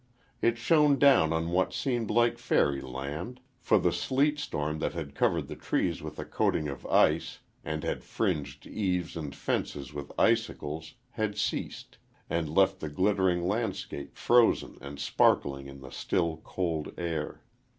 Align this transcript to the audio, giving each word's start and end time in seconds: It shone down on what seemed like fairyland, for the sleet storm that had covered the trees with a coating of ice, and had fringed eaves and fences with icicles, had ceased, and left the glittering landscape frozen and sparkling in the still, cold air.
It 0.41 0.57
shone 0.57 0.97
down 0.97 1.31
on 1.31 1.51
what 1.51 1.73
seemed 1.75 2.09
like 2.09 2.39
fairyland, 2.39 3.39
for 3.59 3.77
the 3.77 3.91
sleet 3.91 4.39
storm 4.39 4.79
that 4.79 4.93
had 4.93 5.13
covered 5.13 5.47
the 5.47 5.55
trees 5.55 6.01
with 6.01 6.17
a 6.17 6.25
coating 6.25 6.67
of 6.67 6.87
ice, 6.87 7.37
and 7.63 7.83
had 7.83 8.03
fringed 8.03 8.65
eaves 8.65 9.15
and 9.15 9.35
fences 9.35 9.93
with 9.93 10.11
icicles, 10.17 10.95
had 11.11 11.37
ceased, 11.37 11.99
and 12.31 12.49
left 12.49 12.79
the 12.79 12.89
glittering 12.89 13.47
landscape 13.47 14.15
frozen 14.15 14.79
and 14.81 14.97
sparkling 14.99 15.67
in 15.67 15.81
the 15.81 15.91
still, 15.91 16.37
cold 16.43 16.93
air. 16.97 17.43